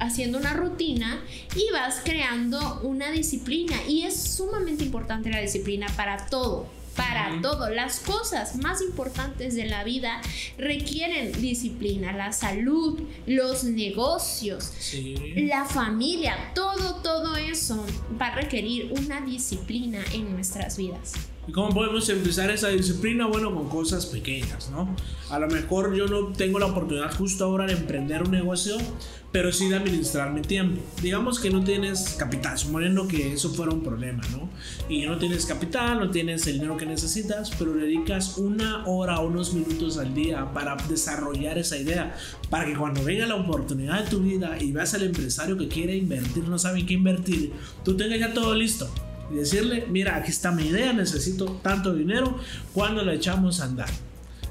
haciendo 0.00 0.38
una 0.38 0.54
rutina 0.54 1.22
y 1.54 1.70
vas 1.72 2.00
creando 2.04 2.80
una 2.82 3.10
disciplina. 3.10 3.76
Y 3.88 4.02
es 4.02 4.20
sumamente 4.20 4.84
importante 4.84 5.30
la 5.30 5.40
disciplina 5.40 5.86
para 5.96 6.26
todo. 6.26 6.66
Para 6.96 7.40
todo, 7.40 7.70
las 7.70 8.00
cosas 8.00 8.56
más 8.56 8.82
importantes 8.82 9.54
de 9.54 9.64
la 9.64 9.84
vida 9.84 10.20
requieren 10.58 11.32
disciplina, 11.40 12.12
la 12.12 12.32
salud, 12.32 13.00
los 13.26 13.64
negocios, 13.64 14.72
Sí. 14.78 15.14
la 15.46 15.64
familia, 15.64 16.36
todo, 16.54 16.96
todo 16.96 17.36
eso 17.36 17.86
va 18.20 18.26
a 18.26 18.34
requerir 18.34 18.92
una 18.98 19.20
disciplina 19.20 20.02
en 20.12 20.32
nuestras 20.32 20.76
vidas. 20.76 21.12
¿Y 21.50 21.52
cómo 21.52 21.74
podemos 21.74 22.08
empezar 22.08 22.48
esa 22.52 22.68
disciplina? 22.68 23.26
Bueno, 23.26 23.52
con 23.52 23.68
cosas 23.68 24.06
pequeñas, 24.06 24.70
¿no? 24.70 24.94
A 25.30 25.40
lo 25.40 25.48
mejor 25.48 25.96
yo 25.96 26.06
no 26.06 26.28
tengo 26.28 26.60
la 26.60 26.66
oportunidad 26.66 27.12
justo 27.12 27.44
ahora 27.44 27.66
de 27.66 27.72
emprender 27.72 28.22
un 28.22 28.30
negocio, 28.30 28.76
pero 29.32 29.52
sí 29.52 29.68
de 29.68 29.74
administrar 29.74 30.32
mi 30.32 30.42
tiempo. 30.42 30.80
Digamos 31.02 31.40
que 31.40 31.50
no 31.50 31.64
tienes 31.64 32.10
capital, 32.10 32.56
suponiendo 32.56 33.08
que 33.08 33.32
eso 33.32 33.52
fuera 33.52 33.72
un 33.72 33.82
problema, 33.82 34.22
¿no? 34.30 34.48
Y 34.88 35.04
no 35.06 35.18
tienes 35.18 35.44
capital, 35.44 35.98
no 35.98 36.12
tienes 36.12 36.46
el 36.46 36.52
dinero 36.52 36.76
que 36.76 36.86
necesitas, 36.86 37.50
pero 37.58 37.72
dedicas 37.72 38.38
una 38.38 38.86
hora 38.86 39.18
unos 39.18 39.52
minutos 39.52 39.98
al 39.98 40.14
día 40.14 40.52
para 40.52 40.76
desarrollar 40.88 41.58
esa 41.58 41.76
idea, 41.76 42.16
para 42.48 42.64
que 42.64 42.76
cuando 42.76 43.02
venga 43.02 43.26
la 43.26 43.34
oportunidad 43.34 44.04
de 44.04 44.08
tu 44.08 44.20
vida 44.20 44.56
y 44.60 44.70
veas 44.70 44.94
al 44.94 45.02
empresario 45.02 45.58
que 45.58 45.66
quiere 45.66 45.96
invertir, 45.96 46.44
no 46.44 46.60
sabe 46.60 46.78
en 46.78 46.86
qué 46.86 46.94
invertir, 46.94 47.52
tú 47.84 47.96
tengas 47.96 48.20
ya 48.20 48.32
todo 48.32 48.54
listo 48.54 48.88
y 49.30 49.34
decirle, 49.36 49.86
mira, 49.88 50.16
aquí 50.16 50.30
está 50.30 50.50
mi 50.50 50.66
idea, 50.66 50.92
necesito 50.92 51.46
tanto 51.62 51.94
dinero, 51.94 52.38
¿cuándo 52.74 53.02
la 53.04 53.14
echamos 53.14 53.60
a 53.60 53.64
andar? 53.64 53.88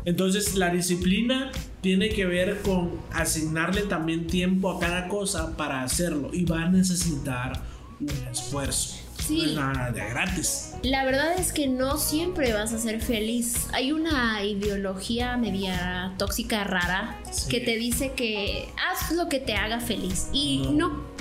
Entonces 0.06 0.56
la 0.56 0.70
disciplina 0.70 1.52
tiene 1.82 2.10
que 2.10 2.26
ver 2.26 2.62
con 2.62 2.92
asignarle 3.12 3.82
también 3.82 4.28
tiempo 4.28 4.72
a 4.72 4.80
cada 4.80 5.08
cosa 5.08 5.56
para 5.58 5.84
hacerlo 5.84 6.30
y 6.34 6.46
va 6.46 6.64
a 6.64 6.70
necesitar 6.70 7.62
un 8.00 8.10
esfuerzo. 8.32 8.96
Sí. 9.28 9.38
No 9.42 9.44
es 9.46 9.56
nada 9.56 9.92
de 9.92 10.00
gratis. 10.10 10.72
La 10.82 11.04
verdad 11.04 11.38
es 11.38 11.52
que 11.52 11.68
no 11.68 11.98
siempre 11.98 12.54
vas 12.54 12.72
a 12.72 12.80
ser 12.80 13.02
feliz. 13.02 13.68
Hay 13.74 13.92
una 13.92 14.42
ideología 14.44 15.36
media 15.36 16.14
tóxica 16.18 16.64
rara 16.64 17.20
Sí. 17.30 17.50
que 17.50 17.60
te 17.60 17.76
dice 17.76 18.14
que 18.14 18.70
haz 18.90 19.12
lo 19.12 19.28
que 19.28 19.40
te 19.40 19.54
haga 19.56 19.82
feliz. 19.82 20.28
Y 20.32 20.70
No. 20.72 20.72
no. 20.90 21.19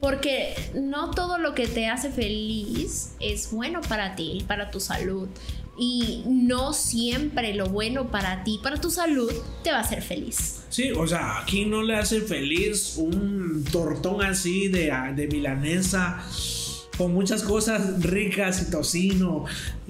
Porque 0.00 0.54
no 0.74 1.10
todo 1.10 1.38
lo 1.38 1.54
que 1.54 1.66
te 1.66 1.88
hace 1.88 2.10
feliz 2.10 3.14
es 3.20 3.50
bueno 3.50 3.80
para 3.80 4.14
ti, 4.14 4.44
para 4.46 4.70
tu 4.70 4.80
salud. 4.80 5.28
Y 5.80 6.24
no 6.26 6.72
siempre 6.72 7.54
lo 7.54 7.68
bueno 7.68 8.10
para 8.10 8.42
ti, 8.42 8.58
para 8.62 8.80
tu 8.80 8.90
salud, 8.90 9.32
te 9.62 9.70
va 9.70 9.78
a 9.78 9.80
hacer 9.80 10.02
feliz. 10.02 10.62
Sí, 10.70 10.90
o 10.90 11.06
sea, 11.06 11.38
aquí 11.38 11.66
no 11.66 11.82
le 11.82 11.94
hace 11.94 12.20
feliz 12.20 12.96
un 12.96 13.64
tortón 13.70 14.22
así 14.24 14.66
de, 14.68 14.92
de 15.14 15.28
milanesa 15.28 16.24
con 16.98 17.14
muchas 17.14 17.44
cosas 17.44 18.02
ricas 18.02 18.60
y 18.60 18.72
tocino, 18.72 19.44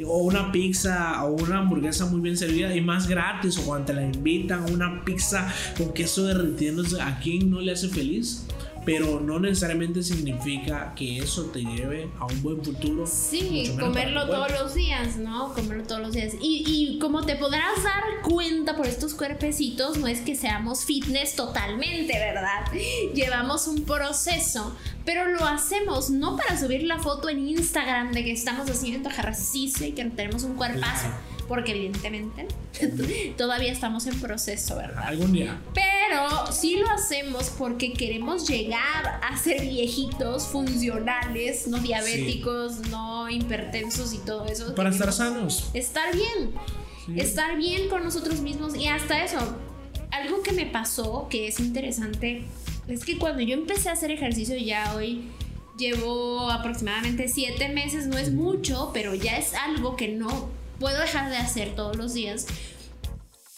o 0.04 0.18
una 0.18 0.52
pizza 0.52 1.24
o 1.24 1.32
una 1.32 1.60
hamburguesa 1.60 2.04
muy 2.04 2.20
bien 2.20 2.36
servida 2.36 2.76
y 2.76 2.82
más 2.82 3.08
gratis, 3.08 3.56
o 3.56 3.62
cuando 3.62 3.86
te 3.86 3.94
la 3.94 4.04
invitan 4.04 4.70
una 4.70 5.02
pizza 5.06 5.50
con 5.78 5.94
queso 5.94 6.26
derritiéndose, 6.26 7.00
¿a 7.00 7.18
quién 7.18 7.50
no 7.50 7.62
le 7.62 7.72
hace 7.72 7.88
feliz? 7.88 8.44
Pero 8.88 9.20
no 9.20 9.38
necesariamente 9.38 10.02
significa 10.02 10.94
que 10.96 11.18
eso 11.18 11.44
te 11.46 11.60
lleve 11.60 12.08
a 12.18 12.24
un 12.24 12.42
buen 12.42 12.64
futuro. 12.64 13.06
Sí, 13.06 13.76
comerlo 13.78 14.26
todos 14.26 14.50
los 14.52 14.74
días, 14.74 15.18
¿no? 15.18 15.52
Comerlo 15.52 15.84
todos 15.84 16.00
los 16.00 16.12
días. 16.12 16.32
Y, 16.40 16.64
y 16.66 16.98
como 16.98 17.22
te 17.26 17.36
podrás 17.36 17.82
dar 17.84 18.22
cuenta 18.22 18.76
por 18.76 18.86
estos 18.86 19.12
cuerpecitos, 19.12 19.98
no 19.98 20.06
es 20.06 20.20
que 20.20 20.34
seamos 20.34 20.86
fitness 20.86 21.36
totalmente, 21.36 22.18
¿verdad? 22.18 22.64
Llevamos 23.14 23.66
un 23.68 23.82
proceso, 23.82 24.74
pero 25.04 25.28
lo 25.28 25.44
hacemos 25.44 26.08
no 26.08 26.38
para 26.38 26.58
subir 26.58 26.84
la 26.84 26.98
foto 26.98 27.28
en 27.28 27.46
Instagram 27.46 28.12
de 28.12 28.24
que 28.24 28.32
estamos 28.32 28.70
haciendo 28.70 29.10
ejercicio 29.10 29.86
y 29.86 29.92
que 29.92 30.06
tenemos 30.06 30.44
un 30.44 30.54
cuerpazo, 30.54 31.08
porque 31.46 31.72
evidentemente 31.72 32.48
todavía 33.36 33.70
estamos 33.70 34.06
en 34.06 34.18
proceso, 34.18 34.76
¿verdad? 34.76 35.04
Algún 35.04 35.32
día. 35.32 35.60
Pero 35.74 35.87
sí 36.52 36.76
lo 36.76 36.88
hacemos 36.90 37.50
porque 37.50 37.92
queremos 37.92 38.48
llegar 38.48 39.20
a 39.22 39.36
ser 39.36 39.60
viejitos, 39.60 40.46
funcionales, 40.46 41.66
no 41.68 41.78
diabéticos, 41.78 42.80
no 42.88 43.28
hipertensos 43.28 44.12
y 44.14 44.18
todo 44.18 44.46
eso. 44.46 44.74
Para 44.74 44.90
estar 44.90 45.12
sanos. 45.12 45.70
Estar 45.74 46.14
bien, 46.14 46.52
Sí. 47.06 47.20
estar 47.20 47.56
bien 47.56 47.88
con 47.88 48.04
nosotros 48.04 48.40
mismos 48.40 48.76
y 48.76 48.86
hasta 48.88 49.24
eso. 49.24 49.38
Algo 50.10 50.42
que 50.42 50.52
me 50.52 50.66
pasó 50.66 51.28
que 51.30 51.48
es 51.48 51.60
interesante 51.60 52.44
es 52.86 53.04
que 53.04 53.18
cuando 53.18 53.42
yo 53.42 53.54
empecé 53.54 53.88
a 53.88 53.92
hacer 53.92 54.10
ejercicio 54.10 54.56
ya 54.56 54.94
hoy 54.94 55.22
llevo 55.78 56.50
aproximadamente 56.50 57.28
siete 57.28 57.68
meses, 57.68 58.06
no 58.06 58.18
es 58.18 58.32
mucho, 58.32 58.90
pero 58.92 59.14
ya 59.14 59.36
es 59.38 59.54
algo 59.54 59.96
que 59.96 60.08
no 60.08 60.48
puedo 60.80 60.98
dejar 60.98 61.30
de 61.30 61.36
hacer 61.36 61.74
todos 61.76 61.96
los 61.96 62.14
días. 62.14 62.46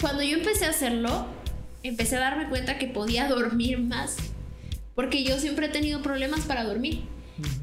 Cuando 0.00 0.22
yo 0.22 0.36
empecé 0.38 0.66
a 0.66 0.70
hacerlo, 0.70 1.26
empecé 1.82 2.16
a 2.16 2.20
darme 2.20 2.48
cuenta 2.48 2.78
que 2.78 2.86
podía 2.86 3.28
dormir 3.28 3.78
más, 3.78 4.16
porque 4.94 5.24
yo 5.24 5.38
siempre 5.38 5.66
he 5.66 5.70
tenido 5.70 6.02
problemas 6.02 6.40
para 6.42 6.64
dormir. 6.64 7.02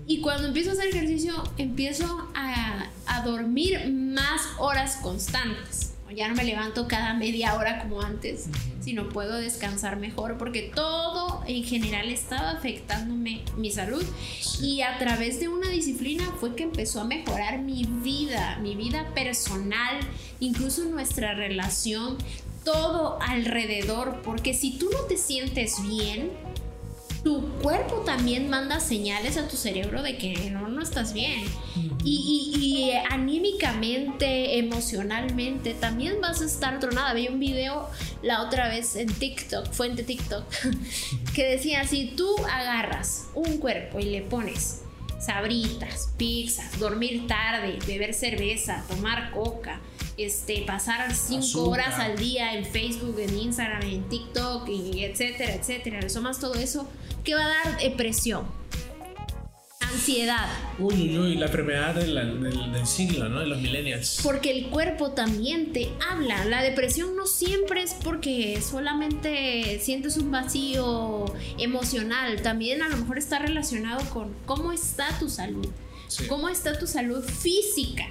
Y 0.07 0.21
cuando 0.21 0.47
empiezo 0.47 0.71
a 0.71 0.73
hacer 0.73 0.87
ejercicio, 0.87 1.43
empiezo 1.57 2.29
a, 2.33 2.87
a 3.05 3.21
dormir 3.21 3.91
más 3.91 4.41
horas 4.57 4.97
constantes. 5.01 5.93
Ya 6.15 6.29
no 6.29 6.35
me 6.35 6.45
levanto 6.45 6.87
cada 6.87 7.13
media 7.13 7.55
hora 7.55 7.79
como 7.81 8.01
antes, 8.01 8.47
sino 8.79 9.09
puedo 9.09 9.35
descansar 9.35 9.97
mejor 9.97 10.37
porque 10.37 10.71
todo 10.73 11.43
en 11.45 11.65
general 11.65 12.09
estaba 12.09 12.51
afectándome 12.51 13.43
mi 13.57 13.71
salud 13.71 14.03
y 14.61 14.81
a 14.81 14.97
través 14.97 15.41
de 15.41 15.49
una 15.49 15.67
disciplina 15.67 16.23
fue 16.39 16.55
que 16.55 16.63
empezó 16.63 17.01
a 17.01 17.03
mejorar 17.03 17.59
mi 17.59 17.83
vida, 17.83 18.57
mi 18.61 18.75
vida 18.75 19.13
personal, 19.13 19.99
incluso 20.39 20.85
nuestra 20.85 21.33
relación, 21.33 22.17
todo 22.71 23.17
alrededor, 23.21 24.21
porque 24.23 24.53
si 24.53 24.77
tú 24.77 24.89
no 24.91 24.99
te 25.07 25.15
sientes 25.17 25.75
bien, 25.87 26.31
tu 27.23 27.41
cuerpo 27.61 28.01
también 28.05 28.49
manda 28.49 28.79
señales 28.81 29.37
a 29.37 29.47
tu 29.47 29.55
cerebro 29.55 30.01
de 30.03 30.17
que 30.17 30.49
no, 30.51 30.67
no 30.67 30.81
estás 30.81 31.13
bien. 31.13 31.45
Y, 32.03 32.51
y- 32.53 32.65
y, 32.65 32.89
eh, 32.91 33.03
anímicamente, 33.09 34.57
emocionalmente, 34.59 35.73
también 35.73 36.19
vas 36.21 36.41
a 36.41 36.45
estar 36.45 36.79
tronada. 36.79 37.13
Vi 37.13 37.27
un 37.29 37.39
video 37.39 37.89
la 38.21 38.41
otra 38.43 38.67
vez 38.67 38.95
en 38.97 39.07
TikTok, 39.13 39.71
fuente 39.71 40.03
TikTok, 40.03 40.43
que 41.35 41.45
decía, 41.45 41.85
si 41.87 42.07
tú 42.17 42.27
agarras 42.51 43.27
un 43.33 43.57
cuerpo 43.59 43.99
y 43.99 44.05
le 44.05 44.21
pones 44.23 44.81
sabritas, 45.19 46.09
pizzas, 46.17 46.77
dormir 46.79 47.27
tarde, 47.27 47.79
beber 47.87 48.13
cerveza, 48.13 48.83
tomar 48.89 49.31
coca, 49.31 49.79
este, 50.17 50.63
pasar 50.65 51.13
cinco 51.15 51.43
Azúcar. 51.43 51.69
horas 51.71 51.99
al 51.99 52.17
día 52.17 52.53
en 52.55 52.65
Facebook, 52.65 53.19
en 53.19 53.37
Instagram, 53.37 53.81
en 53.83 54.09
TikTok, 54.09 54.67
y 54.69 55.03
etcétera, 55.03 55.53
etcétera, 55.53 56.01
le 56.01 56.09
sumas 56.09 56.39
todo 56.39 56.55
eso, 56.55 56.87
¿qué 57.23 57.35
va 57.35 57.45
a 57.45 57.47
dar? 57.49 57.77
Depresión, 57.79 58.45
ansiedad, 59.79 60.47
Uy, 60.79 60.93
uy, 61.09 61.17
uy, 61.17 61.35
la 61.35 61.45
enfermedad 61.47 61.95
del, 61.95 62.13
del, 62.15 62.71
del 62.73 62.85
siglo, 62.87 63.29
¿no? 63.29 63.39
De 63.39 63.47
los 63.47 63.59
millennials. 63.61 64.19
porque 64.23 64.51
el 64.51 64.67
cuerpo 64.67 65.11
también 65.11 65.71
te 65.73 65.89
habla. 66.07 66.45
La 66.45 66.61
depresión 66.61 67.15
no 67.15 67.25
siempre 67.25 67.81
es 67.81 67.93
porque 67.95 68.59
solamente 68.61 69.79
sientes 69.79 70.17
un 70.17 70.29
vacío 70.31 71.25
emocional, 71.57 72.41
también 72.41 72.81
a 72.81 72.89
lo 72.89 72.97
mejor 72.97 73.17
está 73.17 73.39
relacionado 73.39 74.07
con 74.11 74.33
cómo 74.45 74.71
está 74.71 75.17
tu 75.19 75.29
salud, 75.29 75.67
Sí. 76.09 76.25
cómo 76.27 76.47
está 76.49 76.77
tu 76.77 76.85
salud 76.87 77.23
física. 77.23 78.05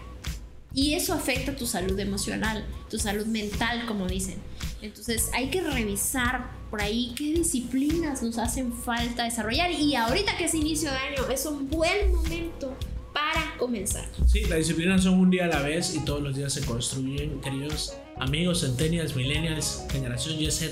Y 0.77 0.93
eso 0.93 1.15
afecta 1.15 1.57
tu 1.57 1.67
salud 1.67 1.99
emocional, 1.99 2.65
tu 2.91 2.99
salud 2.99 3.25
mental, 3.27 3.87
como 3.89 4.07
dicen. 4.07 4.35
Entonces 4.83 5.31
hay 5.33 5.49
que 5.49 5.63
revisar 5.63 6.51
por 6.71 6.83
ahí 6.83 7.15
qué 7.17 7.33
disciplinas 7.33 8.23
nos 8.23 8.37
hacen 8.37 8.73
falta 8.75 9.25
desarrollar. 9.25 9.71
Y 9.73 9.95
ahorita 9.97 10.37
que 10.37 10.45
es 10.45 10.55
inicio 10.55 10.91
de 10.91 10.99
año, 10.99 11.29
es 11.33 11.47
un 11.47 11.69
buen 11.71 12.13
momento 12.15 12.77
para 13.15 13.57
comenzar. 13.59 14.07
Sí, 14.27 14.43
la 14.43 14.57
disciplina 14.57 14.99
son 14.99 15.15
un 15.15 15.31
día 15.31 15.47
a 15.47 15.49
la 15.49 15.63
vez 15.63 15.95
y 15.95 16.01
todos 16.05 16.21
los 16.23 16.37
días 16.37 16.53
se 16.53 16.61
construyen, 16.67 17.41
queridos 17.41 17.95
amigos, 18.19 18.61
centennials, 18.61 19.17
millennials, 19.17 19.83
generación 19.91 20.39
YZ. 20.39 20.63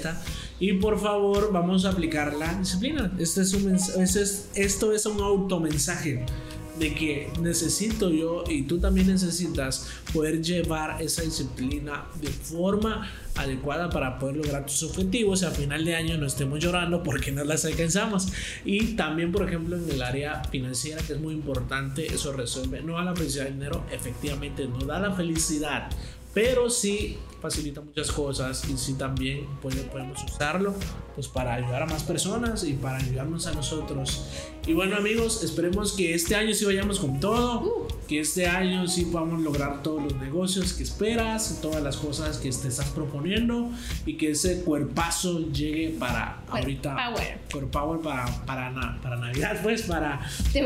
Y 0.60 0.74
por 0.74 1.00
favor, 1.00 1.50
vamos 1.50 1.86
a 1.86 1.90
aplicar 1.92 2.34
la 2.34 2.52
disciplina. 2.56 3.10
Este 3.18 3.40
es 3.40 3.54
un 3.54 3.74
este 3.74 4.20
es- 4.22 4.50
esto 4.54 4.92
es 4.92 5.06
un 5.06 5.22
automensaje 5.22 6.26
de 6.78 6.94
que 6.94 7.30
necesito 7.40 8.10
yo 8.10 8.44
y 8.48 8.62
tú 8.62 8.78
también 8.78 9.06
necesitas 9.06 9.88
poder 10.12 10.42
llevar 10.42 11.00
esa 11.00 11.22
disciplina 11.22 12.06
de 12.20 12.28
forma 12.28 13.10
adecuada 13.36 13.90
para 13.90 14.18
poder 14.18 14.36
lograr 14.36 14.66
tus 14.66 14.82
objetivos 14.84 15.42
y 15.42 15.46
a 15.46 15.50
final 15.50 15.84
de 15.84 15.96
año 15.96 16.16
no 16.18 16.26
estemos 16.26 16.60
llorando 16.60 17.02
porque 17.02 17.32
no 17.32 17.44
las 17.44 17.64
alcanzamos. 17.64 18.28
Y 18.64 18.94
también 18.94 19.32
por 19.32 19.46
ejemplo 19.46 19.76
en 19.76 19.88
el 19.90 20.02
área 20.02 20.42
financiera 20.44 21.02
que 21.02 21.14
es 21.14 21.20
muy 21.20 21.34
importante 21.34 22.06
eso 22.06 22.32
resuelve 22.32 22.82
no 22.82 22.94
da 22.94 23.04
la 23.04 23.16
felicidad 23.16 23.44
del 23.44 23.54
dinero 23.54 23.84
efectivamente 23.90 24.66
no 24.66 24.78
da 24.84 24.98
la 24.98 25.12
felicidad 25.12 25.90
pero 26.32 26.70
sí 26.70 27.18
facilita 27.44 27.82
muchas 27.82 28.10
cosas 28.10 28.66
y 28.70 28.78
sí 28.78 28.94
también 28.94 29.46
pues, 29.60 29.74
podemos 29.76 30.24
usarlo 30.24 30.74
pues 31.14 31.28
para 31.28 31.52
ayudar 31.52 31.82
a 31.82 31.86
más 31.86 32.02
personas 32.02 32.64
y 32.64 32.72
para 32.72 32.96
ayudarnos 32.96 33.46
a 33.46 33.52
nosotros. 33.52 34.24
Y 34.66 34.72
bueno 34.72 34.96
amigos 34.96 35.44
esperemos 35.44 35.92
que 35.92 36.14
este 36.14 36.36
año 36.36 36.54
sí 36.54 36.64
vayamos 36.64 36.98
con 36.98 37.20
todo 37.20 37.86
que 38.08 38.20
este 38.20 38.46
año 38.46 38.86
sí 38.86 39.06
podamos 39.06 39.40
lograr 39.42 39.82
todos 39.82 40.02
los 40.02 40.16
negocios 40.16 40.72
que 40.74 40.82
esperas 40.82 41.58
todas 41.62 41.82
las 41.82 41.96
cosas 41.96 42.36
que 42.38 42.50
te 42.50 42.68
estás 42.68 42.90
proponiendo 42.90 43.70
y 44.06 44.16
que 44.16 44.30
ese 44.32 44.62
cuerpazo 44.62 45.40
llegue 45.52 45.96
para 45.98 46.38
ahorita 46.48 46.94
power. 46.96 47.38
cuerpower 47.50 48.00
para 48.00 48.24
para 48.44 48.70
na- 48.70 48.98
para 49.02 49.16
navidad 49.16 49.58
pues 49.62 49.82
para 49.82 50.20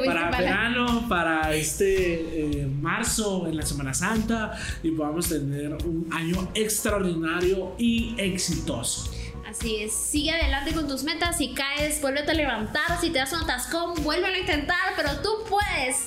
para- 0.04 0.30
verano 0.30 1.06
para 1.08 1.54
este 1.54 2.62
eh, 2.62 2.66
marzo 2.66 3.46
en 3.46 3.56
la 3.56 3.64
Semana 3.64 3.94
Santa 3.94 4.58
y 4.82 4.90
podamos 4.90 5.28
tener 5.28 5.72
un 5.84 6.08
año 6.12 6.48
extraordinario 6.54 7.74
y 7.78 8.14
exitoso. 8.18 9.10
Así 9.48 9.76
es, 9.76 9.92
sigue 9.94 10.30
adelante 10.30 10.72
con 10.74 10.86
tus 10.86 11.04
metas. 11.04 11.38
Si 11.38 11.54
caes, 11.54 12.00
vuélvete 12.02 12.32
a 12.32 12.34
levantar. 12.34 13.00
Si 13.00 13.08
te 13.10 13.18
das 13.18 13.32
un 13.32 13.40
atascón, 13.40 13.94
vuélvelo 14.04 14.34
a 14.34 14.38
intentar, 14.38 14.92
pero 14.94 15.08
tú 15.22 15.30
puedes. 15.48 16.04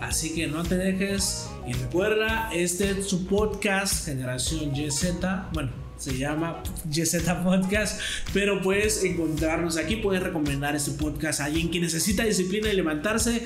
Así 0.00 0.34
que 0.34 0.46
no 0.46 0.62
te 0.62 0.76
dejes 0.76 1.48
y 1.66 1.72
recuerda, 1.72 2.50
este 2.52 2.90
es 2.90 3.06
su 3.06 3.26
podcast 3.26 4.06
Generación 4.06 4.72
YZ, 4.74 5.14
bueno, 5.52 5.70
se 5.98 6.16
llama 6.16 6.62
YZ 6.88 7.24
Podcast, 7.42 8.00
pero 8.32 8.62
puedes 8.62 9.02
encontrarnos 9.02 9.76
aquí, 9.76 9.96
puedes 9.96 10.22
recomendar 10.22 10.76
este 10.76 10.92
podcast 10.92 11.40
a 11.40 11.46
alguien 11.46 11.70
que 11.70 11.80
necesita 11.80 12.24
disciplina 12.24 12.72
y 12.72 12.76
levantarse. 12.76 13.44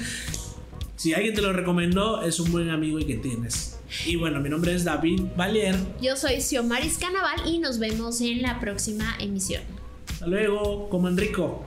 Si 0.97 1.15
alguien 1.15 1.35
te 1.35 1.41
lo 1.41 1.53
recomendó, 1.53 2.23
es 2.23 2.39
un 2.39 2.53
buen 2.53 2.71
amigo 2.71 2.99
y 2.99 3.07
que 3.07 3.17
tienes. 3.17 3.79
Y 4.07 4.17
bueno, 4.17 4.41
mi 4.41 4.49
nombre 4.49 4.75
es 4.75 4.85
David 4.85 5.23
Valier. 5.37 5.75
Yo 6.01 6.17
soy 6.17 6.41
Xiomaris 6.41 6.99
Canaval 6.99 7.41
y 7.47 7.59
nos 7.59 7.79
vemos 7.79 8.21
en 8.21 8.43
la 8.43 8.61
próxima 8.61 9.17
emisión. 9.19 9.63
Hasta 10.13 10.27
luego, 10.27 10.89
como 10.91 11.09
Enrico. 11.09 11.67